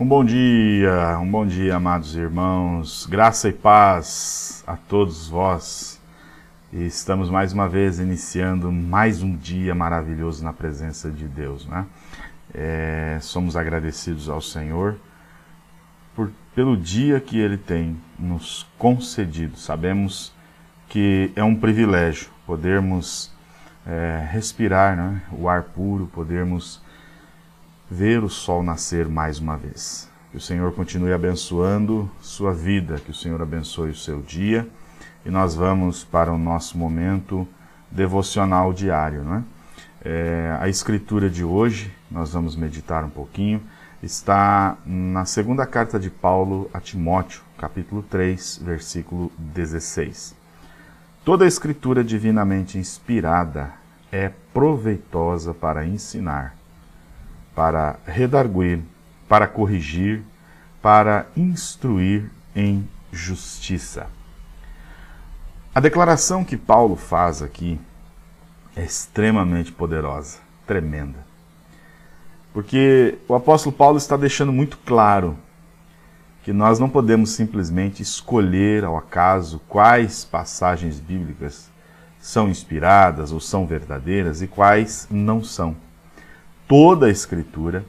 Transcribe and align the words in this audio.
Um 0.00 0.06
bom 0.06 0.24
dia, 0.24 1.18
um 1.20 1.30
bom 1.30 1.46
dia, 1.46 1.76
amados 1.76 2.16
irmãos. 2.16 3.04
Graça 3.04 3.50
e 3.50 3.52
paz 3.52 4.64
a 4.66 4.74
todos 4.74 5.28
vós. 5.28 6.00
E 6.72 6.86
estamos 6.86 7.28
mais 7.28 7.52
uma 7.52 7.68
vez 7.68 8.00
iniciando 8.00 8.72
mais 8.72 9.22
um 9.22 9.36
dia 9.36 9.74
maravilhoso 9.74 10.42
na 10.42 10.54
presença 10.54 11.10
de 11.10 11.28
Deus, 11.28 11.66
né? 11.66 11.84
É, 12.54 13.18
somos 13.20 13.58
agradecidos 13.58 14.30
ao 14.30 14.40
Senhor 14.40 14.96
por, 16.16 16.32
pelo 16.54 16.78
dia 16.78 17.20
que 17.20 17.38
Ele 17.38 17.58
tem 17.58 17.94
nos 18.18 18.66
concedido. 18.78 19.58
Sabemos 19.58 20.32
que 20.88 21.30
é 21.36 21.44
um 21.44 21.54
privilégio 21.54 22.30
podermos 22.46 23.30
é, 23.86 24.26
respirar 24.32 24.96
né, 24.96 25.20
o 25.30 25.46
ar 25.46 25.62
puro, 25.62 26.06
podermos 26.06 26.80
ver 27.90 28.22
o 28.22 28.28
sol 28.28 28.62
nascer 28.62 29.08
mais 29.08 29.40
uma 29.40 29.56
vez. 29.56 30.08
Que 30.30 30.36
o 30.36 30.40
Senhor 30.40 30.72
continue 30.72 31.12
abençoando 31.12 32.08
sua 32.20 32.54
vida, 32.54 33.00
que 33.04 33.10
o 33.10 33.14
Senhor 33.14 33.42
abençoe 33.42 33.90
o 33.90 33.96
seu 33.96 34.22
dia. 34.22 34.68
E 35.26 35.30
nós 35.30 35.54
vamos 35.54 36.04
para 36.04 36.32
o 36.32 36.38
nosso 36.38 36.78
momento 36.78 37.46
devocional 37.90 38.72
diário, 38.72 39.24
não 39.24 39.34
é? 39.34 39.42
é 40.04 40.56
a 40.60 40.68
escritura 40.68 41.28
de 41.28 41.42
hoje, 41.42 41.92
nós 42.08 42.32
vamos 42.32 42.54
meditar 42.54 43.04
um 43.04 43.10
pouquinho, 43.10 43.60
está 44.00 44.78
na 44.86 45.24
segunda 45.24 45.66
carta 45.66 45.98
de 45.98 46.08
Paulo 46.08 46.70
a 46.72 46.80
Timóteo, 46.80 47.42
capítulo 47.58 48.02
3, 48.02 48.60
versículo 48.64 49.32
16. 49.36 50.34
Toda 51.24 51.44
a 51.44 51.48
escritura 51.48 52.02
divinamente 52.02 52.78
inspirada 52.78 53.72
é 54.10 54.30
proveitosa 54.54 55.52
para 55.52 55.84
ensinar, 55.84 56.54
para 57.54 57.98
redarguir, 58.06 58.80
para 59.28 59.46
corrigir, 59.46 60.22
para 60.80 61.26
instruir 61.36 62.30
em 62.54 62.88
justiça. 63.12 64.06
A 65.74 65.80
declaração 65.80 66.44
que 66.44 66.56
Paulo 66.56 66.96
faz 66.96 67.42
aqui 67.42 67.80
é 68.74 68.84
extremamente 68.84 69.70
poderosa, 69.70 70.38
tremenda. 70.66 71.18
Porque 72.52 73.18
o 73.28 73.34
apóstolo 73.34 73.74
Paulo 73.74 73.98
está 73.98 74.16
deixando 74.16 74.52
muito 74.52 74.78
claro 74.78 75.36
que 76.42 76.52
nós 76.52 76.78
não 76.78 76.88
podemos 76.88 77.30
simplesmente 77.30 78.02
escolher 78.02 78.84
ao 78.84 78.96
acaso 78.96 79.60
quais 79.68 80.24
passagens 80.24 80.98
bíblicas 80.98 81.70
são 82.18 82.48
inspiradas 82.48 83.30
ou 83.30 83.40
são 83.40 83.66
verdadeiras 83.66 84.42
e 84.42 84.46
quais 84.46 85.06
não 85.10 85.44
são. 85.44 85.76
Toda 86.70 87.06
a 87.06 87.10
Escritura, 87.10 87.84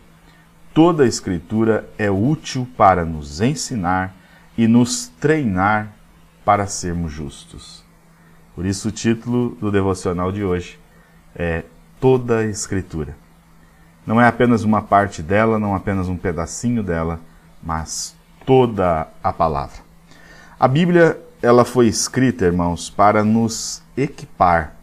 toda 0.73 1.03
a 1.03 1.07
Escritura 1.07 1.87
é 1.99 2.09
útil 2.09 2.67
para 2.75 3.05
nos 3.05 3.39
ensinar 3.39 4.15
e 4.57 4.67
nos 4.67 5.07
treinar 5.19 5.93
para 6.43 6.65
sermos 6.65 7.11
justos. 7.11 7.85
Por 8.55 8.65
isso, 8.65 8.87
o 8.87 8.91
título 8.91 9.51
do 9.61 9.71
devocional 9.71 10.31
de 10.31 10.43
hoje 10.43 10.79
é 11.35 11.63
Toda 11.99 12.39
a 12.39 12.45
Escritura. 12.47 13.15
Não 14.03 14.19
é 14.19 14.27
apenas 14.27 14.63
uma 14.63 14.81
parte 14.81 15.21
dela, 15.21 15.59
não 15.59 15.75
apenas 15.75 16.07
um 16.07 16.17
pedacinho 16.17 16.81
dela, 16.81 17.19
mas 17.61 18.15
toda 18.47 19.07
a 19.23 19.31
palavra. 19.31 19.77
A 20.59 20.67
Bíblia, 20.67 21.21
ela 21.39 21.63
foi 21.63 21.85
escrita, 21.85 22.45
irmãos, 22.45 22.89
para 22.89 23.23
nos 23.23 23.83
equipar, 23.95 24.75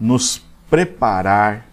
nos 0.00 0.42
preparar 0.70 1.68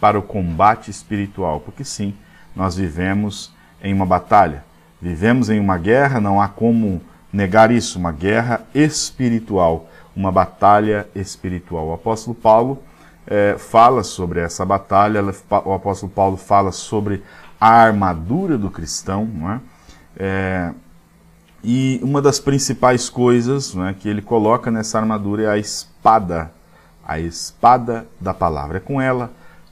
para 0.00 0.18
o 0.18 0.22
combate 0.22 0.90
espiritual, 0.90 1.60
porque 1.60 1.84
sim, 1.84 2.14
nós 2.56 2.76
vivemos 2.76 3.52
em 3.82 3.92
uma 3.92 4.06
batalha, 4.06 4.64
vivemos 5.00 5.50
em 5.50 5.60
uma 5.60 5.76
guerra, 5.76 6.20
não 6.20 6.40
há 6.40 6.48
como 6.48 7.00
negar 7.32 7.70
isso, 7.70 7.98
uma 7.98 8.10
guerra 8.10 8.62
espiritual, 8.74 9.88
uma 10.16 10.32
batalha 10.32 11.06
espiritual. 11.14 11.88
O 11.88 11.92
apóstolo 11.92 12.34
Paulo 12.34 12.82
é, 13.26 13.56
fala 13.58 14.02
sobre 14.02 14.40
essa 14.40 14.64
batalha, 14.64 15.22
o 15.64 15.72
apóstolo 15.72 16.10
Paulo 16.10 16.36
fala 16.36 16.72
sobre 16.72 17.22
a 17.60 17.68
armadura 17.68 18.56
do 18.56 18.70
cristão, 18.70 19.26
não 19.26 19.52
é? 19.52 19.60
É, 20.16 20.72
e 21.62 22.00
uma 22.02 22.22
das 22.22 22.40
principais 22.40 23.08
coisas 23.08 23.74
né, 23.74 23.94
que 23.98 24.08
ele 24.08 24.22
coloca 24.22 24.70
nessa 24.70 24.98
armadura 24.98 25.42
é 25.42 25.46
a 25.46 25.58
espada, 25.58 26.50
a 27.06 27.20
espada 27.20 28.06
da 28.18 28.32
palavra. 28.32 28.78
É 28.78 28.80
com 28.80 29.00
ela 29.00 29.30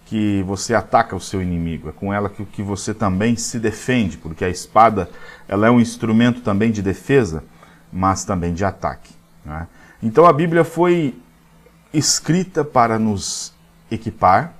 que 0.08 0.42
você 0.42 0.74
ataca 0.74 1.14
o 1.14 1.20
seu 1.20 1.42
inimigo, 1.42 1.88
é 1.88 1.92
com 1.92 2.12
ela 2.12 2.28
que, 2.28 2.44
que 2.46 2.62
você 2.62 2.94
também 2.94 3.36
se 3.36 3.58
defende, 3.58 4.16
porque 4.16 4.44
a 4.44 4.48
espada 4.48 5.10
ela 5.46 5.66
é 5.66 5.70
um 5.70 5.80
instrumento 5.80 6.40
também 6.40 6.70
de 6.70 6.80
defesa, 6.80 7.44
mas 7.92 8.24
também 8.24 8.54
de 8.54 8.64
ataque. 8.64 9.14
Né? 9.44 9.66
Então 10.02 10.26
a 10.26 10.32
Bíblia 10.32 10.64
foi 10.64 11.14
escrita 11.92 12.64
para 12.64 12.98
nos 12.98 13.52
equipar 13.90 14.54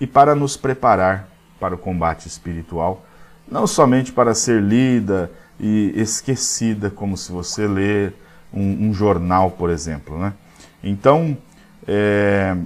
e 0.00 0.06
para 0.06 0.34
nos 0.34 0.56
preparar 0.56 1.28
para 1.58 1.74
o 1.74 1.78
combate 1.78 2.26
espiritual 2.26 3.04
não 3.50 3.66
somente 3.66 4.12
para 4.12 4.34
ser 4.34 4.62
lida 4.62 5.30
e 5.58 5.92
esquecida, 5.96 6.88
como 6.88 7.16
se 7.16 7.32
você 7.32 7.66
lê 7.66 8.12
um, 8.52 8.88
um 8.88 8.94
jornal, 8.94 9.50
por 9.50 9.68
exemplo. 9.68 10.18
Né? 10.18 10.32
Então, 10.82 11.36
é, 11.86 12.56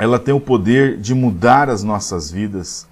ela 0.00 0.18
tem 0.18 0.32
o 0.32 0.40
poder 0.40 0.96
de 0.96 1.14
mudar 1.14 1.68
as 1.68 1.82
nossas 1.82 2.30
vidas 2.30 2.88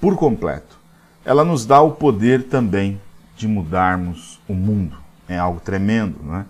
por 0.00 0.16
completo. 0.16 0.78
Ela 1.22 1.44
nos 1.44 1.66
dá 1.66 1.80
o 1.82 1.92
poder 1.92 2.44
também 2.44 2.98
de 3.36 3.46
mudarmos 3.46 4.40
o 4.48 4.54
mundo. 4.54 4.96
É 5.28 5.38
algo 5.38 5.60
tremendo, 5.60 6.16
não 6.24 6.36
é? 6.36 6.44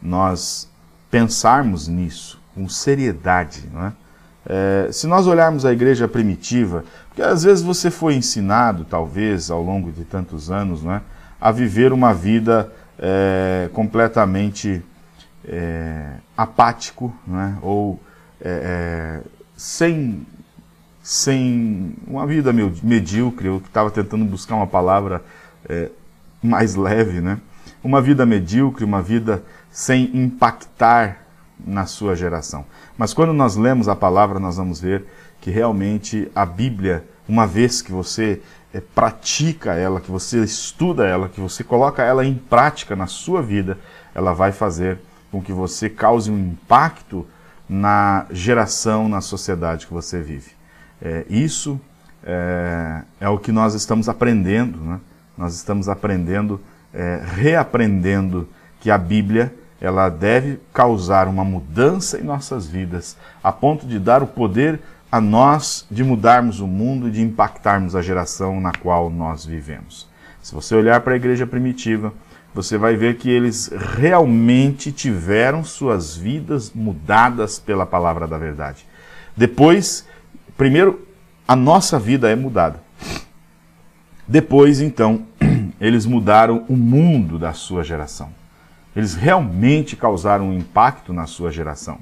Nós 0.00 0.68
pensarmos 1.10 1.88
nisso 1.88 2.40
com 2.54 2.68
seriedade, 2.68 3.68
não 3.72 3.86
é? 3.86 3.92
É, 4.46 4.88
se 4.92 5.06
nós 5.06 5.26
olharmos 5.26 5.66
a 5.66 5.72
igreja 5.72 6.06
primitiva, 6.06 6.84
porque 7.08 7.20
às 7.20 7.42
vezes 7.42 7.62
você 7.62 7.90
foi 7.90 8.14
ensinado, 8.14 8.84
talvez, 8.84 9.50
ao 9.50 9.62
longo 9.62 9.90
de 9.90 10.04
tantos 10.04 10.50
anos, 10.50 10.82
né, 10.82 11.02
a 11.40 11.50
viver 11.50 11.92
uma 11.92 12.14
vida 12.14 12.72
é, 12.98 13.68
completamente 13.72 14.82
é, 15.44 16.14
apático, 16.36 17.14
né, 17.26 17.58
ou 17.60 18.00
é, 18.40 19.20
é, 19.24 19.39
sem, 19.60 20.26
sem 21.02 21.94
uma 22.06 22.26
vida 22.26 22.50
medíocre, 22.82 23.46
eu 23.46 23.58
estava 23.58 23.90
tentando 23.90 24.24
buscar 24.24 24.54
uma 24.54 24.66
palavra 24.66 25.22
é, 25.68 25.90
mais 26.42 26.74
leve, 26.76 27.20
né, 27.20 27.38
uma 27.84 28.00
vida 28.00 28.24
medíocre, 28.24 28.86
uma 28.86 29.02
vida 29.02 29.44
sem 29.70 30.16
impactar 30.16 31.26
na 31.62 31.84
sua 31.84 32.16
geração. 32.16 32.64
Mas 32.96 33.12
quando 33.12 33.34
nós 33.34 33.54
lemos 33.54 33.86
a 33.86 33.94
palavra, 33.94 34.40
nós 34.40 34.56
vamos 34.56 34.80
ver 34.80 35.04
que 35.42 35.50
realmente 35.50 36.32
a 36.34 36.46
Bíblia, 36.46 37.04
uma 37.28 37.46
vez 37.46 37.82
que 37.82 37.92
você 37.92 38.40
é, 38.72 38.80
pratica 38.80 39.74
ela, 39.74 40.00
que 40.00 40.10
você 40.10 40.42
estuda 40.42 41.06
ela, 41.06 41.28
que 41.28 41.38
você 41.38 41.62
coloca 41.62 42.02
ela 42.02 42.24
em 42.24 42.34
prática 42.34 42.96
na 42.96 43.06
sua 43.06 43.42
vida, 43.42 43.76
ela 44.14 44.32
vai 44.32 44.52
fazer 44.52 44.98
com 45.30 45.42
que 45.42 45.52
você 45.52 45.90
cause 45.90 46.30
um 46.30 46.38
impacto 46.38 47.26
na 47.70 48.26
geração, 48.32 49.08
na 49.08 49.20
sociedade 49.20 49.86
que 49.86 49.94
você 49.94 50.20
vive. 50.20 50.50
É, 51.00 51.24
isso 51.30 51.80
é, 52.24 53.02
é, 53.20 53.28
o 53.28 53.38
que 53.38 53.52
nós 53.52 53.74
estamos 53.74 54.08
aprendendo, 54.08 54.76
né? 54.80 54.98
nós 55.38 55.54
estamos 55.54 55.88
aprendendo, 55.88 56.60
é, 56.92 57.22
reaprendendo 57.24 58.48
que 58.80 58.90
a 58.90 58.98
Bíblia 58.98 59.54
ela 59.80 60.08
deve 60.08 60.58
causar 60.74 61.28
uma 61.28 61.44
mudança 61.44 62.18
em 62.18 62.24
nossas 62.24 62.66
vidas, 62.66 63.16
a 63.40 63.52
ponto 63.52 63.86
de 63.86 64.00
dar 64.00 64.20
o 64.20 64.26
poder 64.26 64.80
a 65.10 65.20
nós 65.20 65.86
de 65.88 66.02
mudarmos 66.02 66.58
o 66.58 66.66
mundo 66.66 67.06
e 67.06 67.12
de 67.12 67.22
impactarmos 67.22 67.94
a 67.94 68.02
geração 68.02 68.60
na 68.60 68.72
qual 68.72 69.08
nós 69.08 69.46
vivemos. 69.46 70.08
Se 70.42 70.52
você 70.52 70.74
olhar 70.74 71.00
para 71.02 71.12
a 71.12 71.16
igreja 71.16 71.46
primitiva, 71.46 72.12
você 72.54 72.76
vai 72.76 72.96
ver 72.96 73.16
que 73.16 73.30
eles 73.30 73.70
realmente 73.96 74.90
tiveram 74.90 75.62
suas 75.62 76.16
vidas 76.16 76.72
mudadas 76.72 77.58
pela 77.58 77.86
palavra 77.86 78.26
da 78.26 78.36
verdade. 78.36 78.86
Depois, 79.36 80.06
primeiro, 80.56 81.06
a 81.46 81.54
nossa 81.54 81.98
vida 81.98 82.28
é 82.30 82.34
mudada. 82.34 82.82
Depois, 84.26 84.80
então, 84.80 85.26
eles 85.80 86.06
mudaram 86.06 86.64
o 86.68 86.76
mundo 86.76 87.38
da 87.38 87.52
sua 87.52 87.82
geração. 87.82 88.32
Eles 88.94 89.14
realmente 89.14 89.96
causaram 89.96 90.50
um 90.50 90.52
impacto 90.52 91.12
na 91.12 91.26
sua 91.26 91.50
geração. 91.50 91.98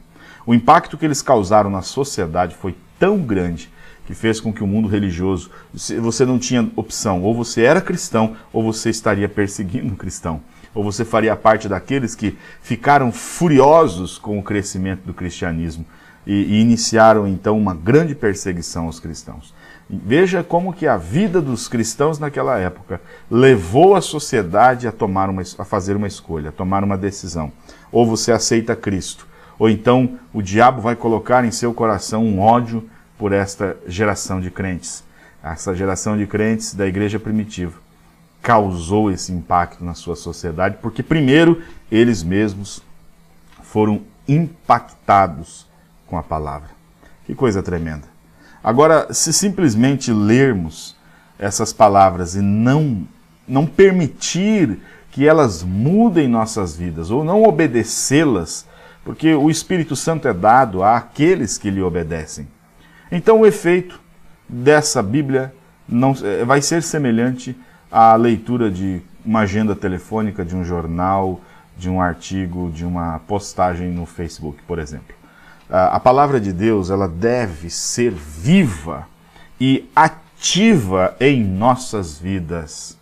O 0.47 0.55
impacto 0.55 0.97
que 0.97 1.05
eles 1.05 1.21
causaram 1.21 1.69
na 1.69 1.83
sociedade 1.83 2.55
foi 2.55 2.75
tão 2.99 3.19
grande 3.19 3.71
que 4.09 4.15
fez 4.15 4.41
com 4.41 4.51
que 4.51 4.65
o 4.65 4.67
mundo 4.67 4.89
religioso, 4.89 5.51
você 6.01 6.25
não 6.25 6.39
tinha 6.39 6.67
opção, 6.77 7.23
ou 7.23 7.35
você 7.35 7.65
era 7.65 7.79
cristão, 7.79 8.35
ou 8.51 8.63
você 8.63 8.89
estaria 8.89 9.29
perseguindo 9.29 9.93
o 9.93 9.97
cristão, 9.99 10.41
ou 10.75 10.83
você 10.83 11.05
faria 11.05 11.37
parte 11.37 11.69
daqueles 11.69 12.15
que 12.15 12.35
ficaram 12.63 13.13
furiosos 13.13 14.17
com 14.17 14.39
o 14.39 14.43
crescimento 14.43 15.03
do 15.05 15.13
cristianismo 15.13 15.85
e, 16.27 16.33
e 16.33 16.61
iniciaram 16.63 17.29
então 17.29 17.59
uma 17.59 17.75
grande 17.75 18.15
perseguição 18.15 18.87
aos 18.87 18.99
cristãos. 18.99 19.53
Veja 19.91 20.43
como 20.43 20.73
que 20.73 20.87
a 20.87 20.97
vida 20.97 21.43
dos 21.43 21.69
cristãos 21.69 22.19
naquela 22.19 22.59
época 22.59 23.03
levou 23.31 23.95
a 23.95 24.01
sociedade 24.01 24.89
a 24.89 24.93
tomar 24.93 25.29
uma, 25.29 25.43
a 25.43 25.65
fazer 25.67 25.97
uma 25.97 26.07
escolha, 26.07 26.49
a 26.49 26.53
tomar 26.53 26.83
uma 26.83 26.97
decisão. 26.97 27.53
Ou 27.93 28.07
você 28.07 28.33
aceita 28.33 28.75
Cristo, 28.75 29.27
ou 29.59 29.69
então 29.69 30.19
o 30.33 30.41
diabo 30.41 30.81
vai 30.81 30.97
colocar 30.97 31.45
em 31.45 31.51
seu 31.51 31.75
coração 31.75 32.25
um 32.25 32.41
ódio 32.41 32.89
por 33.19 33.33
esta 33.33 33.77
geração 33.87 34.41
de 34.41 34.51
crentes. 34.51 35.05
Essa 35.43 35.75
geração 35.75 36.17
de 36.17 36.27
crentes 36.27 36.73
da 36.73 36.87
igreja 36.87 37.19
primitiva 37.19 37.79
causou 38.41 39.11
esse 39.11 39.33
impacto 39.33 39.85
na 39.85 39.95
sua 39.95 40.17
sociedade, 40.17 40.79
porque 40.81 41.03
primeiro 41.03 41.63
eles 41.91 42.23
mesmos 42.23 42.83
foram 43.63 44.03
impactados 44.27 45.67
com 46.07 46.17
a 46.17 46.23
palavra. 46.23 46.71
Que 47.27 47.35
coisa 47.35 47.63
tremenda. 47.63 48.05
Agora, 48.63 49.13
se 49.13 49.33
simplesmente 49.33 50.13
lermos 50.13 50.97
essas 51.39 51.73
palavras 51.73 52.35
e 52.35 52.41
não 52.41 53.07
não 53.47 53.67
permitir 53.67 54.79
que 55.11 55.27
elas 55.27 55.63
mudem 55.63 56.29
nossas 56.29 56.77
vidas 56.77 57.11
ou 57.11 57.25
não 57.25 57.45
obedecê-las, 57.45 58.67
porque 59.03 59.35
o 59.35 59.49
Espírito 59.49 59.97
Santo 59.97 60.29
é 60.29 60.35
dado 60.35 60.83
àqueles 60.83 61.57
que 61.57 61.71
lhe 61.71 61.81
obedecem. 61.81 62.47
Então 63.11 63.41
o 63.41 63.47
efeito 63.47 64.01
dessa 64.49 65.03
Bíblia 65.03 65.55
não, 65.89 66.15
é, 66.23 66.45
vai 66.45 66.61
ser 66.61 66.83
semelhante 66.83 67.57
à 67.91 68.15
leitura 68.15 68.71
de 68.71 69.01
uma 69.25 69.41
agenda 69.41 69.75
telefônica, 69.75 70.45
de 70.45 70.55
um 70.55 70.65
jornal, 70.65 71.41
de 71.77 71.89
um 71.89 72.01
artigo, 72.01 72.71
de 72.71 72.85
uma 72.85 73.21
postagem 73.21 73.89
no 73.89 74.05
Facebook, 74.05 74.59
por 74.67 74.79
exemplo. 74.79 75.17
A 75.71 76.01
palavra 76.01 76.41
de 76.41 76.51
Deus 76.51 76.89
ela 76.89 77.07
deve 77.07 77.69
ser 77.69 78.11
viva 78.11 79.07
e 79.61 79.89
ativa 79.95 81.15
em 81.21 81.45
nossas 81.45 82.19
vidas. 82.19 82.97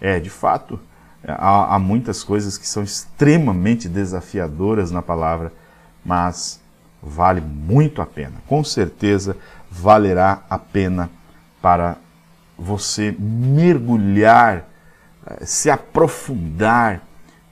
É, 0.00 0.18
de 0.18 0.28
fato, 0.28 0.80
há, 1.24 1.76
há 1.76 1.78
muitas 1.78 2.24
coisas 2.24 2.58
que 2.58 2.66
são 2.66 2.82
extremamente 2.82 3.88
desafiadoras 3.88 4.90
na 4.90 5.00
palavra, 5.00 5.52
mas 6.04 6.60
vale 7.02 7.40
muito 7.40 8.02
a 8.02 8.06
pena. 8.06 8.34
Com 8.46 8.62
certeza 8.62 9.36
valerá 9.70 10.42
a 10.48 10.58
pena 10.58 11.10
para 11.62 11.96
você 12.58 13.14
mergulhar, 13.18 14.68
eh, 15.26 15.44
se 15.44 15.70
aprofundar 15.70 17.02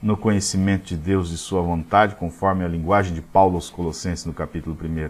no 0.01 0.15
conhecimento 0.15 0.85
de 0.85 0.95
Deus 0.95 1.31
e 1.31 1.37
sua 1.37 1.61
vontade, 1.61 2.15
conforme 2.15 2.63
a 2.63 2.67
linguagem 2.67 3.13
de 3.13 3.21
Paulo 3.21 3.55
aos 3.55 3.69
Colossenses 3.69 4.25
no 4.25 4.33
capítulo 4.33 4.77
1. 4.81 5.09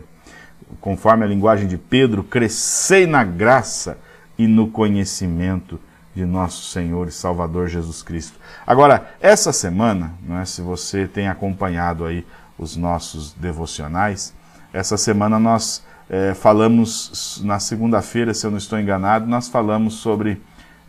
Conforme 0.81 1.24
a 1.24 1.27
linguagem 1.27 1.68
de 1.68 1.77
Pedro, 1.77 2.24
crescei 2.24 3.06
na 3.06 3.24
graça 3.24 3.97
e 4.38 4.47
no 4.47 4.69
conhecimento 4.69 5.80
de 6.15 6.25
nosso 6.25 6.71
Senhor 6.71 7.07
e 7.07 7.12
Salvador 7.12 7.68
Jesus 7.68 8.01
Cristo. 8.01 8.39
Agora, 8.65 9.13
essa 9.21 9.53
semana, 9.53 10.13
é, 10.41 10.45
se 10.45 10.62
você 10.62 11.07
tem 11.07 11.27
acompanhado 11.27 12.06
aí 12.06 12.25
os 12.59 12.75
nossos 12.75 13.31
devocionais, 13.33 14.33
essa 14.71 14.97
semana 14.97 15.39
nós 15.39 15.83
é, 16.09 16.33
falamos, 16.33 17.41
na 17.44 17.59
segunda-feira, 17.59 18.33
se 18.33 18.45
eu 18.45 18.51
não 18.51 18.57
estou 18.57 18.79
enganado, 18.79 19.25
nós 19.25 19.47
falamos 19.47 19.95
sobre 19.95 20.41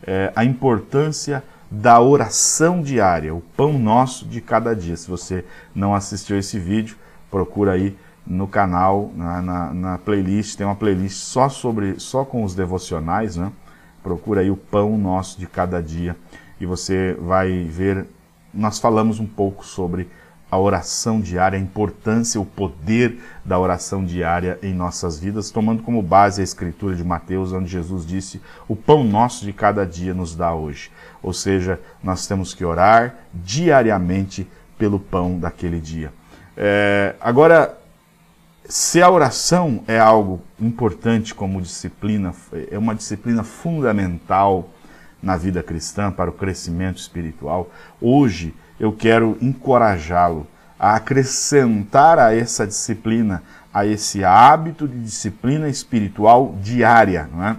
é, 0.02 0.32
a 0.34 0.44
importância 0.44 1.42
da 1.70 2.00
oração 2.00 2.82
diária, 2.82 3.34
o 3.34 3.40
pão 3.40 3.78
nosso 3.78 4.26
de 4.26 4.40
cada 4.40 4.74
dia. 4.74 4.96
Se 4.96 5.08
você 5.08 5.44
não 5.74 5.94
assistiu 5.94 6.38
esse 6.38 6.58
vídeo, 6.58 6.96
procura 7.30 7.72
aí 7.72 7.96
no 8.26 8.48
canal, 8.48 9.10
na, 9.14 9.40
na, 9.40 9.74
na, 9.74 9.98
playlist, 9.98 10.56
tem 10.56 10.66
uma 10.66 10.74
playlist 10.74 11.16
só 11.16 11.48
sobre, 11.48 11.98
só 11.98 12.24
com 12.24 12.44
os 12.44 12.54
devocionais, 12.54 13.36
né? 13.36 13.52
Procura 14.02 14.40
aí 14.40 14.50
o 14.50 14.56
pão 14.56 14.96
nosso 14.98 15.38
de 15.38 15.46
cada 15.46 15.82
dia 15.82 16.16
e 16.60 16.66
você 16.66 17.16
vai 17.20 17.64
ver. 17.64 18.06
Nós 18.52 18.78
falamos 18.78 19.20
um 19.20 19.26
pouco 19.26 19.64
sobre 19.64 20.08
a 20.50 20.58
oração 20.58 21.20
diária, 21.20 21.58
a 21.58 21.62
importância, 21.62 22.40
o 22.40 22.44
poder 22.44 23.18
da 23.44 23.58
oração 23.58 24.04
diária 24.04 24.58
em 24.62 24.74
nossas 24.74 25.18
vidas, 25.18 25.50
tomando 25.50 25.82
como 25.82 26.02
base 26.02 26.40
a 26.40 26.44
escritura 26.44 26.96
de 26.96 27.04
Mateus, 27.04 27.52
onde 27.52 27.68
Jesus 27.68 28.04
disse: 28.04 28.40
O 28.66 28.74
pão 28.74 29.04
nosso 29.04 29.44
de 29.44 29.52
cada 29.52 29.86
dia 29.86 30.12
nos 30.12 30.34
dá 30.34 30.52
hoje. 30.52 30.90
Ou 31.22 31.32
seja, 31.32 31.78
nós 32.02 32.26
temos 32.26 32.52
que 32.54 32.64
orar 32.64 33.14
diariamente 33.32 34.48
pelo 34.76 34.98
pão 34.98 35.38
daquele 35.38 35.78
dia. 35.78 36.12
É, 36.56 37.14
agora, 37.20 37.78
se 38.68 39.00
a 39.02 39.10
oração 39.10 39.84
é 39.86 39.98
algo 39.98 40.40
importante 40.60 41.34
como 41.34 41.60
disciplina, 41.60 42.34
é 42.70 42.78
uma 42.78 42.94
disciplina 42.94 43.42
fundamental 43.44 44.68
na 45.22 45.36
vida 45.36 45.62
cristã 45.62 46.10
para 46.10 46.30
o 46.30 46.32
crescimento 46.32 46.98
espiritual, 46.98 47.70
hoje 48.00 48.54
eu 48.80 48.90
quero 48.90 49.36
encorajá-lo 49.42 50.46
a 50.78 50.94
acrescentar 50.96 52.18
a 52.18 52.34
essa 52.34 52.66
disciplina, 52.66 53.42
a 53.72 53.84
esse 53.84 54.24
hábito 54.24 54.88
de 54.88 54.98
disciplina 54.98 55.68
espiritual 55.68 56.56
diária. 56.62 57.28
Não 57.30 57.44
é? 57.44 57.56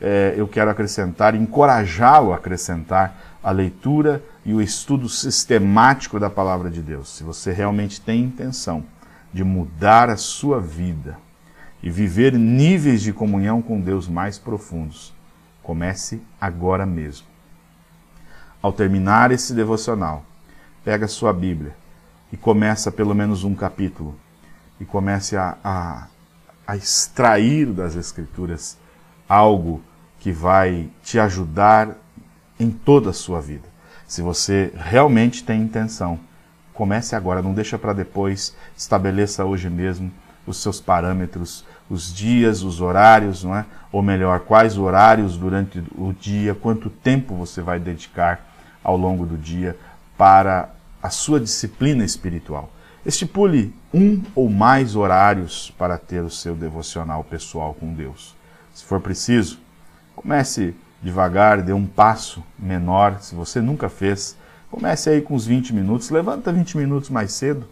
É, 0.00 0.34
eu 0.36 0.46
quero 0.46 0.70
acrescentar, 0.70 1.34
encorajá-lo 1.34 2.32
a 2.32 2.36
acrescentar 2.36 3.38
a 3.42 3.50
leitura 3.50 4.22
e 4.46 4.54
o 4.54 4.62
estudo 4.62 5.08
sistemático 5.08 6.20
da 6.20 6.30
palavra 6.30 6.70
de 6.70 6.80
Deus. 6.80 7.16
Se 7.16 7.24
você 7.24 7.52
realmente 7.52 8.00
tem 8.00 8.22
intenção 8.22 8.84
de 9.32 9.42
mudar 9.42 10.08
a 10.08 10.16
sua 10.16 10.60
vida 10.60 11.18
e 11.82 11.90
viver 11.90 12.32
níveis 12.34 13.02
de 13.02 13.12
comunhão 13.12 13.60
com 13.60 13.80
Deus 13.80 14.08
mais 14.08 14.38
profundos, 14.38 15.12
comece 15.62 16.22
agora 16.40 16.86
mesmo. 16.86 17.26
Ao 18.62 18.72
terminar 18.72 19.32
esse 19.32 19.52
devocional, 19.54 20.24
pega 20.84 21.08
sua 21.08 21.32
Bíblia 21.32 21.74
e 22.32 22.36
começa 22.36 22.90
pelo 22.90 23.14
menos 23.14 23.44
um 23.44 23.54
capítulo 23.54 24.18
e 24.80 24.84
comece 24.84 25.36
a, 25.36 25.56
a, 25.62 26.06
a 26.66 26.76
extrair 26.76 27.66
das 27.66 27.96
Escrituras 27.96 28.78
algo 29.28 29.82
que 30.18 30.32
vai 30.32 30.88
te 31.02 31.18
ajudar 31.18 31.96
em 32.58 32.70
toda 32.70 33.10
a 33.10 33.14
sua 33.14 33.40
vida. 33.40 33.68
Se 34.06 34.22
você 34.22 34.72
realmente 34.76 35.44
tem 35.44 35.62
intenção 35.62 36.18
Comece 36.80 37.14
agora, 37.14 37.42
não 37.42 37.52
deixa 37.52 37.78
para 37.78 37.92
depois. 37.92 38.56
Estabeleça 38.74 39.44
hoje 39.44 39.68
mesmo 39.68 40.10
os 40.46 40.62
seus 40.62 40.80
parâmetros, 40.80 41.62
os 41.90 42.10
dias, 42.10 42.62
os 42.62 42.80
horários, 42.80 43.44
não 43.44 43.54
é? 43.54 43.66
Ou 43.92 44.00
melhor, 44.00 44.40
quais 44.40 44.78
horários 44.78 45.36
durante 45.36 45.84
o 45.94 46.14
dia, 46.18 46.54
quanto 46.54 46.88
tempo 46.88 47.34
você 47.34 47.60
vai 47.60 47.78
dedicar 47.78 48.40
ao 48.82 48.96
longo 48.96 49.26
do 49.26 49.36
dia 49.36 49.76
para 50.20 50.68
a 51.02 51.08
sua 51.08 51.40
disciplina 51.40 52.04
espiritual. 52.04 52.70
Estipule 53.06 53.74
um 53.94 54.22
ou 54.34 54.50
mais 54.50 54.94
horários 54.94 55.72
para 55.78 55.96
ter 55.96 56.22
o 56.22 56.28
seu 56.28 56.54
devocional 56.54 57.24
pessoal 57.24 57.72
com 57.72 57.94
Deus. 57.94 58.36
Se 58.74 58.84
for 58.84 59.00
preciso, 59.00 59.58
comece 60.14 60.74
devagar, 61.02 61.62
dê 61.62 61.72
um 61.72 61.86
passo 61.86 62.44
menor, 62.58 63.18
se 63.22 63.34
você 63.34 63.62
nunca 63.62 63.88
fez, 63.88 64.36
Comece 64.70 65.10
aí 65.10 65.20
com 65.20 65.34
os 65.34 65.44
20 65.44 65.74
minutos, 65.74 66.10
levanta 66.10 66.52
20 66.52 66.76
minutos 66.76 67.10
mais 67.10 67.32
cedo, 67.32 67.66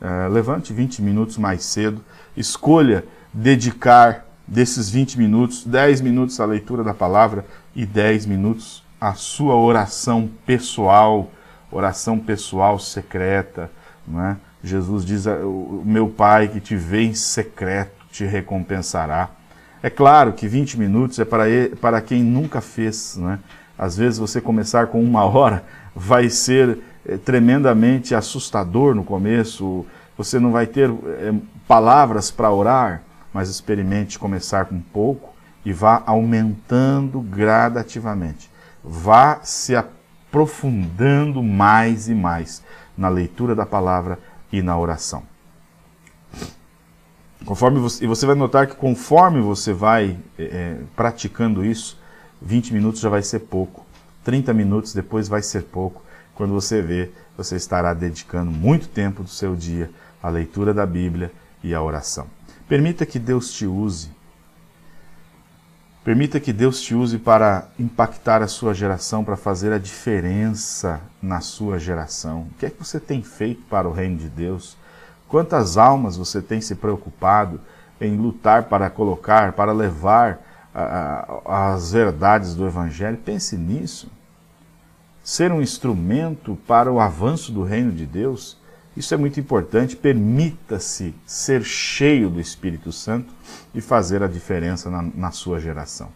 uh, 0.00 0.32
levante 0.32 0.72
20 0.72 1.02
minutos 1.02 1.36
mais 1.36 1.64
cedo, 1.64 2.00
escolha 2.36 3.04
dedicar 3.34 4.24
desses 4.46 4.88
20 4.88 5.18
minutos, 5.18 5.64
10 5.64 6.00
minutos 6.00 6.38
à 6.38 6.46
leitura 6.46 6.84
da 6.84 6.94
palavra 6.94 7.44
e 7.74 7.84
10 7.84 8.26
minutos 8.26 8.84
à 9.00 9.14
sua 9.14 9.56
oração 9.56 10.30
pessoal, 10.46 11.28
oração 11.70 12.18
pessoal 12.18 12.78
secreta, 12.78 13.70
não 14.06 14.24
é? 14.24 14.36
Jesus 14.62 15.04
diz: 15.04 15.26
O 15.26 15.82
meu 15.84 16.08
Pai 16.08 16.48
que 16.48 16.60
te 16.60 16.76
vê 16.76 17.02
em 17.02 17.14
secreto 17.14 17.98
te 18.10 18.24
recompensará. 18.24 19.30
É 19.82 19.88
claro 19.88 20.32
que 20.32 20.48
20 20.48 20.78
minutos 20.78 21.18
é 21.18 21.24
para, 21.24 21.48
ele, 21.48 21.76
para 21.76 22.00
quem 22.00 22.22
nunca 22.22 22.60
fez. 22.60 23.16
Né? 23.16 23.38
Às 23.78 23.96
vezes 23.96 24.18
você 24.18 24.40
começar 24.40 24.88
com 24.88 25.02
uma 25.02 25.24
hora 25.30 25.64
vai 25.94 26.28
ser 26.28 26.78
é, 27.06 27.16
tremendamente 27.16 28.14
assustador 28.14 28.94
no 28.94 29.04
começo, 29.04 29.86
você 30.16 30.38
não 30.38 30.50
vai 30.50 30.66
ter 30.66 30.90
é, 30.90 31.32
palavras 31.66 32.30
para 32.30 32.50
orar, 32.50 33.02
mas 33.32 33.48
experimente 33.48 34.18
começar 34.18 34.64
com 34.64 34.80
pouco 34.80 35.32
e 35.64 35.72
vá 35.72 36.02
aumentando 36.06 37.20
gradativamente. 37.20 38.50
Vá 38.82 39.40
se 39.42 39.76
aprofundando 40.28 41.42
mais 41.42 42.08
e 42.08 42.14
mais 42.14 42.62
na 42.96 43.08
leitura 43.08 43.54
da 43.54 43.64
palavra 43.64 44.18
e 44.52 44.60
na 44.60 44.78
oração. 44.78 45.22
Conforme 47.44 47.80
você, 47.80 48.04
e 48.04 48.06
você 48.06 48.26
vai 48.26 48.34
notar 48.34 48.66
que 48.66 48.74
conforme 48.74 49.40
você 49.40 49.72
vai 49.72 50.18
é, 50.38 50.76
praticando 50.94 51.64
isso, 51.64 51.98
20 52.42 52.74
minutos 52.74 53.00
já 53.00 53.08
vai 53.08 53.22
ser 53.22 53.40
pouco. 53.40 53.86
30 54.24 54.52
minutos 54.52 54.92
depois 54.92 55.28
vai 55.28 55.40
ser 55.40 55.62
pouco. 55.62 56.02
Quando 56.34 56.52
você 56.52 56.82
vê, 56.82 57.10
você 57.36 57.56
estará 57.56 57.94
dedicando 57.94 58.50
muito 58.50 58.88
tempo 58.88 59.22
do 59.22 59.30
seu 59.30 59.56
dia 59.56 59.90
à 60.22 60.28
leitura 60.28 60.74
da 60.74 60.84
Bíblia 60.84 61.32
e 61.62 61.74
à 61.74 61.82
oração. 61.82 62.26
Permita 62.68 63.06
que 63.06 63.18
Deus 63.18 63.52
te 63.52 63.66
use. 63.66 64.10
Permita 66.08 66.40
que 66.40 66.54
Deus 66.54 66.80
te 66.80 66.94
use 66.94 67.18
para 67.18 67.68
impactar 67.78 68.40
a 68.40 68.48
sua 68.48 68.72
geração, 68.72 69.22
para 69.22 69.36
fazer 69.36 69.74
a 69.74 69.78
diferença 69.78 71.02
na 71.20 71.42
sua 71.42 71.78
geração. 71.78 72.46
O 72.50 72.54
que 72.58 72.64
é 72.64 72.70
que 72.70 72.82
você 72.82 72.98
tem 72.98 73.22
feito 73.22 73.60
para 73.64 73.86
o 73.86 73.92
reino 73.92 74.16
de 74.16 74.26
Deus? 74.26 74.74
Quantas 75.28 75.76
almas 75.76 76.16
você 76.16 76.40
tem 76.40 76.62
se 76.62 76.74
preocupado 76.74 77.60
em 78.00 78.16
lutar 78.16 78.62
para 78.70 78.88
colocar, 78.88 79.52
para 79.52 79.70
levar 79.70 80.40
as 81.44 81.92
verdades 81.92 82.54
do 82.54 82.66
Evangelho? 82.66 83.18
Pense 83.18 83.54
nisso. 83.58 84.10
Ser 85.22 85.52
um 85.52 85.60
instrumento 85.60 86.56
para 86.66 86.90
o 86.90 87.00
avanço 87.00 87.52
do 87.52 87.62
reino 87.62 87.92
de 87.92 88.06
Deus, 88.06 88.56
isso 88.98 89.14
é 89.14 89.16
muito 89.16 89.38
importante. 89.38 89.94
Permita-se 89.94 91.14
ser 91.24 91.62
cheio 91.62 92.28
do 92.28 92.40
Espírito 92.40 92.90
Santo 92.90 93.32
e 93.72 93.80
fazer 93.80 94.22
a 94.22 94.26
diferença 94.26 94.90
na, 94.90 95.02
na 95.02 95.30
sua 95.30 95.60
geração. 95.60 96.08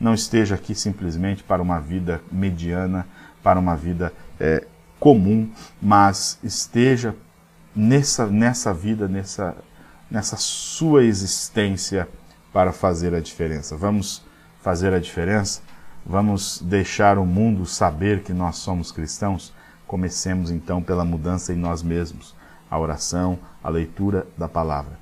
Não 0.00 0.14
esteja 0.14 0.54
aqui 0.54 0.74
simplesmente 0.74 1.42
para 1.42 1.60
uma 1.60 1.78
vida 1.78 2.22
mediana, 2.32 3.06
para 3.42 3.60
uma 3.60 3.76
vida 3.76 4.12
é, 4.38 4.66
comum, 4.98 5.50
mas 5.80 6.38
esteja 6.42 7.14
nessa, 7.76 8.26
nessa 8.26 8.72
vida, 8.72 9.06
nessa, 9.06 9.54
nessa 10.10 10.36
sua 10.38 11.04
existência 11.04 12.08
para 12.52 12.72
fazer 12.72 13.14
a 13.14 13.20
diferença. 13.20 13.76
Vamos 13.76 14.24
fazer 14.62 14.94
a 14.94 14.98
diferença? 14.98 15.60
Vamos 16.06 16.62
deixar 16.62 17.18
o 17.18 17.26
mundo 17.26 17.66
saber 17.66 18.22
que 18.22 18.32
nós 18.32 18.56
somos 18.56 18.90
cristãos? 18.90 19.52
Comecemos 19.90 20.52
então 20.52 20.80
pela 20.80 21.04
mudança 21.04 21.52
em 21.52 21.56
nós 21.56 21.82
mesmos, 21.82 22.32
a 22.70 22.78
oração, 22.78 23.36
a 23.60 23.68
leitura 23.68 24.24
da 24.38 24.46
palavra. 24.46 24.96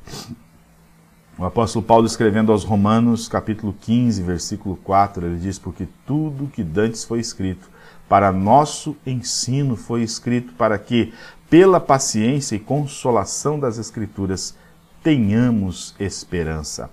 O 1.36 1.44
apóstolo 1.44 1.84
Paulo 1.84 2.06
escrevendo 2.06 2.52
aos 2.52 2.64
Romanos, 2.64 3.28
capítulo 3.28 3.76
15, 3.78 4.22
versículo 4.22 4.76
4, 4.76 5.26
ele 5.26 5.40
diz: 5.40 5.58
Porque 5.58 5.86
tudo 6.06 6.48
que 6.48 6.64
dantes 6.64 7.04
foi 7.04 7.20
escrito, 7.20 7.68
para 8.08 8.32
nosso 8.32 8.96
ensino 9.04 9.76
foi 9.76 10.02
escrito, 10.02 10.54
para 10.54 10.78
que, 10.78 11.12
pela 11.50 11.78
paciência 11.78 12.56
e 12.56 12.58
consolação 12.58 13.60
das 13.60 13.76
Escrituras, 13.76 14.56
tenhamos 15.02 15.94
esperança. 16.00 16.88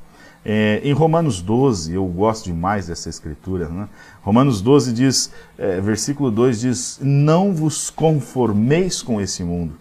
É, 0.47 0.79
em 0.83 0.93
Romanos 0.93 1.41
12, 1.41 1.91
eu 1.93 2.05
gosto 2.05 2.45
demais 2.45 2.85
dessa 2.85 3.09
escritura, 3.09 3.67
né? 3.67 3.89
Romanos 4.21 4.61
12 4.61 4.93
diz, 4.93 5.31
é, 5.57 5.81
versículo 5.81 6.29
2 6.29 6.59
diz: 6.59 6.99
Não 7.01 7.51
vos 7.51 7.89
conformeis 7.89 9.01
com 9.01 9.19
esse 9.19 9.43
mundo. 9.43 9.73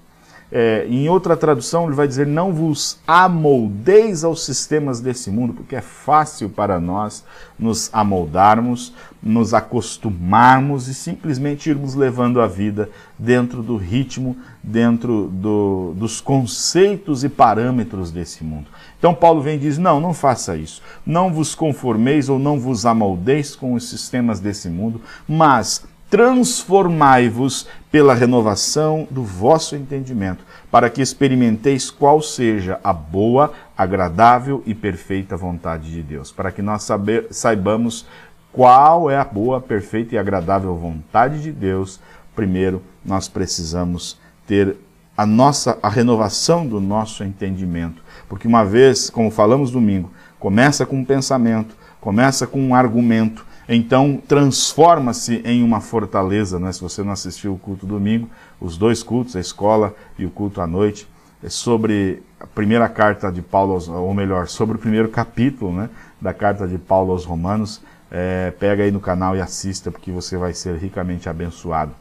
É, 0.57 0.87
em 0.89 1.09
outra 1.09 1.37
tradução, 1.37 1.87
ele 1.87 1.97
vai 1.97 2.07
dizer: 2.07 2.29
Não 2.29 2.53
vos 2.53 3.01
amoldeis 3.09 4.23
aos 4.23 4.45
sistemas 4.45 5.01
desse 5.01 5.29
mundo, 5.29 5.53
porque 5.53 5.75
é 5.75 5.81
fácil 5.81 6.49
para 6.49 6.79
nós 6.79 7.25
nos 7.59 7.91
amoldarmos, 7.93 8.95
nos 9.21 9.53
acostumarmos 9.53 10.87
e 10.87 10.95
simplesmente 10.95 11.69
irmos 11.69 11.97
levando 11.97 12.41
a 12.41 12.47
vida 12.47 12.89
dentro 13.19 13.65
do 13.65 13.77
ritmo, 13.77 14.37
dentro 14.63 15.29
do, 15.33 15.93
dos 15.97 16.21
conceitos 16.21 17.25
e 17.25 17.29
parâmetros 17.29 18.13
desse 18.13 18.45
mundo. 18.45 18.67
Então 18.97 19.13
Paulo 19.13 19.43
vem 19.43 19.57
e 19.57 19.59
diz: 19.59 19.77
não, 19.77 19.99
não 19.99 20.15
faça 20.15 20.57
isso. 20.57 20.81
Não 21.05 21.33
vos 21.33 21.57
conformeis 21.57 22.29
ou 22.29 22.39
não 22.39 22.61
vos 22.61 22.87
amoldeis 22.87 23.57
com 23.57 23.75
os 23.75 23.91
sistemas 23.91 24.39
desse 24.39 24.69
mundo, 24.69 25.01
mas 25.27 25.85
transformai-vos 26.15 27.67
pela 27.91 28.15
renovação 28.15 29.09
do 29.11 29.25
vosso 29.25 29.75
entendimento, 29.75 30.45
para 30.71 30.89
que 30.89 31.03
experimenteis 31.03 31.91
qual 31.91 32.23
seja 32.23 32.79
a 32.85 32.93
boa, 32.93 33.53
agradável 33.77 34.63
e 34.65 34.77
perfeita 34.77 35.37
vontade 35.37 35.91
de 35.91 36.05
Deus, 36.05 36.31
para 36.31 36.53
que 36.53 36.63
nós 36.63 36.85
saber, 36.85 37.27
saibamos 37.33 38.07
qual 38.53 39.11
é 39.11 39.17
a 39.17 39.25
boa, 39.25 39.61
perfeita 39.61 40.15
e 40.15 40.19
agradável 40.19 40.77
vontade 40.77 41.43
de 41.43 41.51
Deus. 41.51 41.99
Primeiro, 42.33 42.81
nós 43.05 43.27
precisamos 43.27 44.17
ter 44.47 44.77
a 45.17 45.27
nossa 45.27 45.77
a 45.83 45.89
renovação 45.89 46.65
do 46.65 46.81
nosso 46.81 47.25
entendimento 47.25 48.05
porque 48.29 48.49
uma 48.49 48.65
vez, 48.65 49.11
como 49.11 49.31
falamos 49.31 49.71
domingo, 49.71 50.11
começa 50.39 50.85
com 50.87 50.97
um 50.97 51.05
pensamento, 51.05 51.77
começa 52.01 52.47
com 52.47 52.61
um 52.61 52.75
argumento, 52.75 53.47
então 53.69 54.23
transforma-se 54.29 55.41
em 55.45 55.63
uma 55.63 55.81
fortaleza. 55.81 56.59
Né? 56.59 56.73
Se 56.73 56.81
você 56.81 57.03
não 57.03 57.13
assistiu 57.13 57.55
o 57.55 57.59
culto 57.59 57.87
domingo, 57.87 58.29
os 58.61 58.77
dois 58.77 59.03
cultos, 59.03 59.37
a 59.37 59.41
escola 59.41 59.95
e 60.19 60.25
o 60.27 60.31
culto 60.31 60.61
à 60.61 60.67
noite, 60.67 61.09
é 61.43 61.49
sobre 61.49 62.23
a 62.41 62.47
primeira 62.47 62.89
carta 62.89 63.31
de 63.31 63.43
Paulo, 63.43 63.79
ou 63.91 64.15
melhor, 64.15 64.49
sobre 64.49 64.77
o 64.77 64.79
primeiro 64.79 65.09
capítulo 65.09 65.73
né, 65.73 65.91
da 66.21 66.33
carta 66.33 66.67
de 66.67 66.79
Paulo 66.79 67.13
aos 67.13 67.25
Romanos. 67.25 67.83
É, 68.11 68.53
pega 68.59 68.85
aí 68.85 68.91
no 68.91 69.01
canal 69.01 69.37
e 69.37 69.41
assista, 69.41 69.91
porque 69.91 70.11
você 70.11 70.37
vai 70.37 70.55
ser 70.55 70.77
ricamente 70.77 71.29
abençoado. 71.29 71.93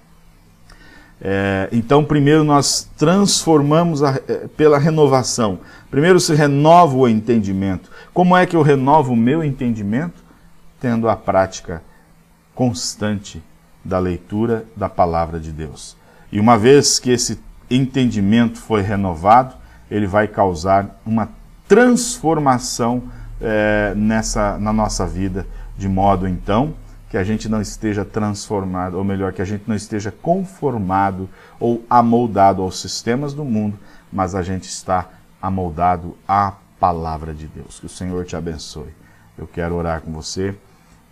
É, 1.22 1.70
então, 1.72 2.04
primeiro 2.04 2.44
nós 2.44 2.90
transformamos 2.98 4.04
a, 4.04 4.20
é, 4.28 4.48
pela 4.56 4.78
renovação. 4.78 5.60
Primeiro 5.90 6.20
se 6.20 6.34
renova 6.34 6.96
o 6.96 7.08
entendimento. 7.08 7.90
Como 8.14 8.36
é 8.36 8.46
que 8.46 8.56
eu 8.56 8.62
renovo 8.62 9.14
o 9.14 9.18
meu 9.18 9.44
entendimento? 9.44 10.23
Tendo 10.84 11.08
a 11.08 11.16
prática 11.16 11.82
constante 12.54 13.42
da 13.86 14.00
leitura 14.00 14.66
da 14.76 14.90
palavra 14.90 15.40
de 15.40 15.50
Deus. 15.50 15.96
E 16.30 16.42
uma 16.42 16.58
vez 16.58 17.00
que 17.00 17.10
esse 17.10 17.40
entendimento 17.72 18.60
foi 18.60 18.82
renovado, 18.82 19.56
ele 19.90 20.06
vai 20.06 20.28
causar 20.28 21.00
uma 21.06 21.30
transformação 21.70 23.02
é, 23.40 23.94
nessa, 23.96 24.58
na 24.58 24.74
nossa 24.74 25.08
vida, 25.08 25.48
de 25.78 25.88
modo 25.88 26.28
então 26.28 26.74
que 27.10 27.16
a 27.16 27.24
gente 27.24 27.48
não 27.48 27.62
esteja 27.62 28.04
transformado, 28.04 28.98
ou 28.98 29.06
melhor, 29.06 29.32
que 29.32 29.42
a 29.42 29.46
gente 29.46 29.64
não 29.66 29.78
esteja 29.78 30.12
conformado 30.12 31.30
ou 31.62 31.82
amoldado 31.90 32.62
aos 32.62 32.82
sistemas 32.82 33.34
do 33.34 33.46
mundo, 33.46 33.80
mas 34.12 34.36
a 34.36 34.42
gente 34.42 34.66
está 34.66 35.08
amoldado 35.42 36.18
à 36.28 36.56
palavra 36.78 37.34
de 37.34 37.48
Deus. 37.48 37.80
Que 37.80 37.86
o 37.86 37.90
Senhor 37.90 38.26
te 38.26 38.36
abençoe. 38.36 38.94
Eu 39.38 39.48
quero 39.48 39.76
orar 39.76 40.02
com 40.02 40.12
você 40.12 40.54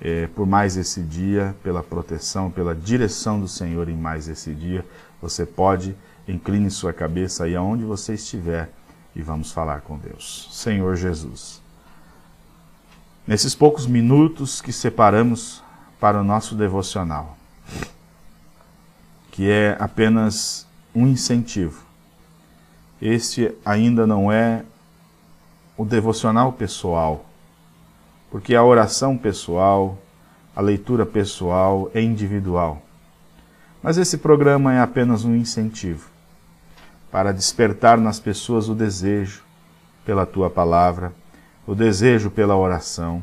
é, 0.01 0.25
por 0.27 0.48
mais 0.48 0.75
esse 0.75 1.01
dia, 1.01 1.55
pela 1.62 1.84
proteção, 1.84 2.50
pela 2.50 2.74
direção 2.74 3.39
do 3.39 3.48
Senhor 3.48 3.88
em 3.88 3.96
mais 3.96 4.27
esse 4.27 4.53
dia. 4.53 4.84
Você 5.22 5.46
pode, 5.46 5.96
incline 6.27 6.72
sua 6.72 6.91
cabeça 6.91 7.43
aí 7.43 7.55
aonde 7.55 7.84
você 7.84 8.15
estiver 8.15 8.72
e 9.15 9.22
vamos 9.22 9.51
falar 9.51 9.81
com 9.81 9.98
Deus. 9.98 10.50
Senhor 10.51 10.96
Jesus. 10.96 11.62
Nesses 13.27 13.53
poucos 13.53 13.86
minutos 13.86 14.60
que 14.60 14.74
separamos 14.74 15.63
para 16.00 16.20
o 16.20 16.24
nosso 16.24 16.55
devocional, 16.55 17.38
que 19.29 19.50
é 19.50 19.77
apenas 19.79 20.65
um 20.96 21.05
incentivo. 21.08 21.86
Este 23.00 23.53
ainda 23.63 24.08
não 24.08 24.31
é 24.31 24.63
o 25.77 25.86
devocional 25.86 26.51
pessoal, 26.51 27.25
porque 28.32 28.56
a 28.56 28.64
oração 28.64 29.18
pessoal, 29.18 29.98
a 30.56 30.62
leitura 30.62 31.06
pessoal 31.06 31.92
é 31.94 32.02
individual. 32.02 32.82
Mas 33.84 33.98
esse 33.98 34.18
programa 34.18 34.74
é 34.74 34.80
apenas 34.80 35.24
um 35.26 35.36
incentivo 35.36 36.10
para 37.12 37.32
despertar 37.32 37.98
nas 37.98 38.20
pessoas 38.20 38.70
o 38.70 38.74
desejo 38.74 39.44
pela 40.06 40.26
tua 40.26 40.50
palavra, 40.50 41.14
o 41.68 41.76
desejo 41.76 42.32
pela 42.32 42.56
oração, 42.56 43.22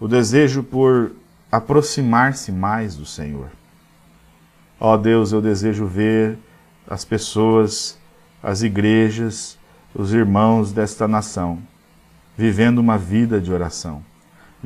o 0.00 0.06
desejo 0.06 0.62
por 0.62 1.12
aproximar-se 1.50 2.52
mais 2.52 2.96
do 2.96 3.04
Senhor. 3.04 3.50
Ó 4.78 4.94
oh 4.94 4.96
Deus, 4.96 5.32
eu 5.32 5.42
desejo 5.42 5.86
ver 5.86 6.38
as 6.88 7.04
pessoas, 7.04 7.98
as 8.42 8.62
igrejas, 8.62 9.58
os 9.94 10.14
irmãos 10.14 10.72
desta 10.72 11.08
nação 11.08 11.60
vivendo 12.36 12.78
uma 12.78 12.98
vida 12.98 13.40
de 13.40 13.50
oração, 13.50 14.04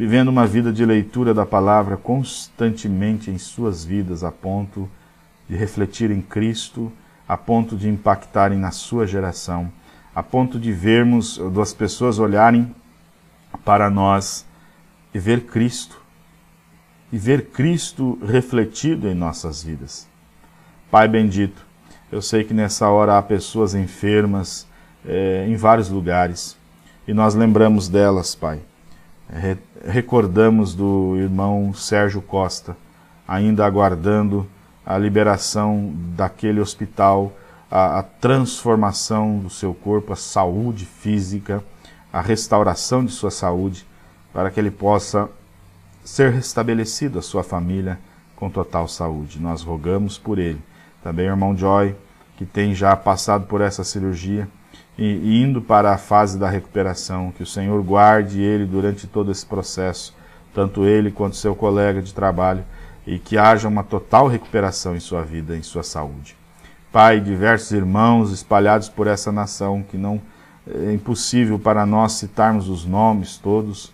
vivendo 0.01 0.29
uma 0.29 0.47
vida 0.47 0.73
de 0.73 0.83
leitura 0.83 1.35
da 1.35 1.45
palavra 1.45 1.95
constantemente 1.95 3.31
em 3.31 3.37
suas 3.37 3.85
vidas, 3.85 4.25
a 4.25 4.33
ponto 4.33 4.89
de 5.47 5.55
refletir 5.55 6.11
em 6.11 6.23
Cristo, 6.23 6.91
a 7.29 7.37
ponto 7.37 7.77
de 7.77 7.87
impactarem 7.87 8.57
na 8.57 8.71
sua 8.71 9.07
geração, 9.07 9.71
a 10.15 10.23
ponto 10.23 10.59
de 10.59 10.73
vermos, 10.73 11.37
das 11.53 11.75
pessoas 11.75 12.19
olharem 12.19 12.75
para 13.63 13.91
nós 13.91 14.47
e 15.13 15.19
ver 15.19 15.43
Cristo 15.43 16.01
e 17.13 17.19
ver 17.19 17.49
Cristo 17.51 18.19
refletido 18.27 19.07
em 19.07 19.15
nossas 19.15 19.63
vidas. 19.63 20.09
Pai 20.91 21.09
bendito, 21.09 21.63
eu 22.11 22.23
sei 22.23 22.43
que 22.43 22.55
nessa 22.55 22.89
hora 22.89 23.19
há 23.19 23.23
pessoas 23.23 23.75
enfermas 23.75 24.67
é, 25.05 25.45
em 25.47 25.57
vários 25.57 25.91
lugares 25.91 26.57
e 27.07 27.13
nós 27.13 27.35
lembramos 27.35 27.87
delas, 27.87 28.35
Pai. 28.35 28.70
Re 29.33 29.57
recordamos 29.83 30.75
do 30.75 31.17
irmão 31.17 31.73
Sérgio 31.73 32.21
Costa, 32.21 32.77
ainda 33.27 33.65
aguardando 33.65 34.47
a 34.85 34.99
liberação 34.99 35.95
daquele 36.15 36.61
hospital, 36.61 37.33
a, 37.71 38.01
a 38.01 38.03
transformação 38.03 39.39
do 39.39 39.49
seu 39.49 39.73
corpo, 39.73 40.13
a 40.13 40.17
saúde 40.17 40.85
física, 40.85 41.65
a 42.13 42.21
restauração 42.21 43.05
de 43.05 43.13
sua 43.13 43.31
saúde, 43.31 43.87
para 44.35 44.51
que 44.51 44.61
ele 44.61 44.71
possa 44.71 45.31
ser 46.05 46.31
restabelecido 46.31 47.19
a 47.19 47.23
sua 47.23 47.43
família 47.43 47.99
com 48.37 48.51
total 48.51 48.87
saúde. 48.87 49.41
Nós 49.41 49.63
rogamos 49.63 50.19
por 50.19 50.39
ele. 50.39 50.61
Também 51.03 51.27
o 51.27 51.33
irmão 51.33 51.57
Joy, 51.57 51.95
que 52.37 52.45
tem 52.45 52.75
já 52.75 52.95
passado 52.97 53.47
por 53.47 53.61
essa 53.61 53.85
cirurgia 53.85 54.47
e 55.03 55.43
indo 55.43 55.63
para 55.63 55.95
a 55.95 55.97
fase 55.97 56.39
da 56.39 56.51
recuperação, 56.51 57.33
que 57.33 57.43
o 57.43 57.47
Senhor 57.47 57.83
guarde 57.83 58.43
ele 58.43 58.67
durante 58.67 59.07
todo 59.07 59.33
esse 59.33 59.47
processo, 59.47 60.15
tanto 60.55 60.85
ele 60.85 61.11
quanto 61.11 61.37
seu 61.37 61.55
colega 61.57 62.03
de 62.03 62.13
trabalho, 62.13 62.63
e 63.07 63.19
que 63.19 63.39
haja 63.39 63.67
uma 63.67 63.83
total 63.83 64.29
recuperação 64.29 64.95
em 64.95 65.01
sua 65.01 65.23
vida, 65.23 65.57
em 65.57 65.63
sua 65.63 65.83
saúde. 65.83 66.37
Pai, 66.93 67.19
diversos 67.19 67.71
irmãos 67.73 68.31
espalhados 68.31 68.91
por 68.91 69.07
essa 69.07 69.33
nação, 69.33 69.83
que 69.83 69.97
não 69.97 70.21
é 70.69 70.93
impossível 70.93 71.59
para 71.59 71.87
nós 71.87 72.13
citarmos 72.13 72.69
os 72.69 72.85
nomes 72.85 73.39
todos, 73.39 73.91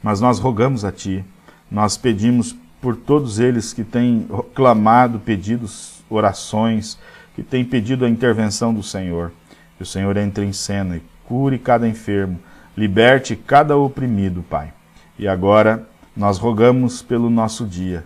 mas 0.00 0.20
nós 0.20 0.38
rogamos 0.38 0.84
a 0.84 0.92
Ti, 0.92 1.24
nós 1.68 1.96
pedimos 1.96 2.54
por 2.80 2.94
todos 2.94 3.40
eles 3.40 3.72
que 3.72 3.82
têm 3.82 4.28
clamado, 4.54 5.18
pedidos 5.18 6.04
orações, 6.08 6.96
que 7.34 7.42
têm 7.42 7.64
pedido 7.64 8.04
a 8.04 8.08
intervenção 8.08 8.72
do 8.72 8.84
Senhor. 8.84 9.32
Que 9.80 9.84
o 9.84 9.86
Senhor 9.86 10.14
entre 10.18 10.44
em 10.44 10.52
cena 10.52 10.98
e 10.98 11.02
cure 11.24 11.58
cada 11.58 11.88
enfermo, 11.88 12.38
liberte 12.76 13.34
cada 13.34 13.78
oprimido, 13.78 14.42
Pai. 14.42 14.74
E 15.18 15.26
agora 15.26 15.88
nós 16.14 16.36
rogamos 16.36 17.00
pelo 17.00 17.30
nosso 17.30 17.64
dia, 17.64 18.04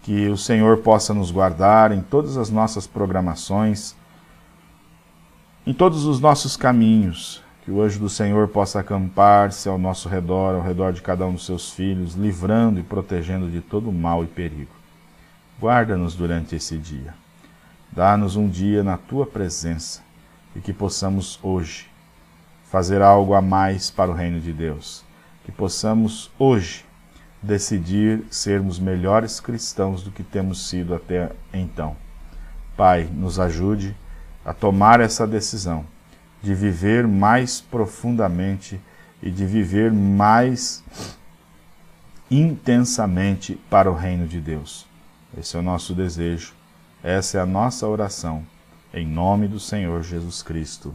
que 0.00 0.28
o 0.28 0.38
Senhor 0.38 0.78
possa 0.78 1.12
nos 1.12 1.30
guardar 1.30 1.92
em 1.92 2.00
todas 2.00 2.38
as 2.38 2.48
nossas 2.48 2.86
programações, 2.86 3.94
em 5.66 5.74
todos 5.74 6.06
os 6.06 6.18
nossos 6.18 6.56
caminhos, 6.56 7.42
que 7.62 7.70
o 7.70 7.82
anjo 7.82 8.00
do 8.00 8.08
Senhor 8.08 8.48
possa 8.48 8.80
acampar-se 8.80 9.68
ao 9.68 9.76
nosso 9.76 10.08
redor, 10.08 10.54
ao 10.54 10.62
redor 10.62 10.94
de 10.94 11.02
cada 11.02 11.26
um 11.26 11.34
dos 11.34 11.44
seus 11.44 11.68
filhos, 11.72 12.14
livrando 12.14 12.80
e 12.80 12.82
protegendo 12.82 13.50
de 13.50 13.60
todo 13.60 13.92
mal 13.92 14.24
e 14.24 14.26
perigo. 14.26 14.72
Guarda-nos 15.60 16.14
durante 16.14 16.56
esse 16.56 16.78
dia. 16.78 17.12
Dá-nos 17.92 18.34
um 18.34 18.48
dia 18.48 18.82
na 18.82 18.96
tua 18.96 19.26
presença 19.26 20.00
e 20.54 20.60
que 20.60 20.72
possamos 20.72 21.38
hoje 21.42 21.88
fazer 22.64 23.02
algo 23.02 23.34
a 23.34 23.42
mais 23.42 23.90
para 23.90 24.10
o 24.10 24.14
reino 24.14 24.40
de 24.40 24.52
Deus. 24.52 25.04
Que 25.44 25.52
possamos 25.52 26.30
hoje 26.38 26.84
decidir 27.42 28.24
sermos 28.30 28.78
melhores 28.78 29.40
cristãos 29.40 30.02
do 30.02 30.10
que 30.10 30.22
temos 30.22 30.68
sido 30.68 30.94
até 30.94 31.32
então. 31.52 31.96
Pai, 32.76 33.08
nos 33.12 33.40
ajude 33.40 33.96
a 34.44 34.54
tomar 34.54 35.00
essa 35.00 35.26
decisão 35.26 35.84
de 36.42 36.54
viver 36.54 37.06
mais 37.06 37.60
profundamente 37.60 38.80
e 39.22 39.30
de 39.30 39.44
viver 39.44 39.92
mais 39.92 40.82
intensamente 42.30 43.60
para 43.68 43.90
o 43.90 43.94
reino 43.94 44.26
de 44.26 44.40
Deus. 44.40 44.86
Esse 45.36 45.56
é 45.56 45.60
o 45.60 45.62
nosso 45.62 45.94
desejo, 45.94 46.54
essa 47.02 47.38
é 47.38 47.40
a 47.40 47.46
nossa 47.46 47.86
oração, 47.86 48.44
em 48.92 49.06
nome 49.06 49.48
do 49.48 49.58
Senhor 49.58 50.02
Jesus 50.02 50.42
Cristo. 50.42 50.94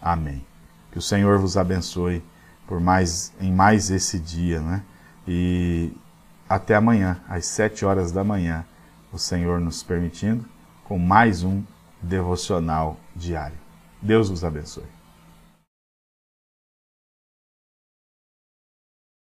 Amém. 0.00 0.44
Que 0.90 0.98
o 0.98 1.02
Senhor 1.02 1.38
vos 1.38 1.56
abençoe 1.56 2.22
por 2.66 2.80
mais 2.80 3.32
em 3.40 3.52
mais 3.52 3.90
esse 3.90 4.18
dia, 4.18 4.60
né? 4.60 4.82
E 5.26 5.92
até 6.48 6.74
amanhã, 6.74 7.20
às 7.28 7.46
sete 7.46 7.84
horas 7.84 8.10
da 8.10 8.24
manhã, 8.24 8.64
o 9.12 9.18
Senhor 9.18 9.60
nos 9.60 9.82
permitindo, 9.82 10.44
com 10.84 10.98
mais 10.98 11.42
um 11.42 11.62
devocional 12.02 12.98
diário. 13.14 13.58
Deus 14.00 14.30
os 14.30 14.44
abençoe. 14.44 14.99